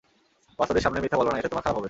বাচ্চাদের 0.57 0.83
সামনে 0.85 0.99
মিথ্যা 1.03 1.19
বলো 1.19 1.29
না 1.31 1.37
এতে 1.39 1.49
তোমার 1.51 1.63
খারাপ 1.65 1.75
হবে। 1.75 1.79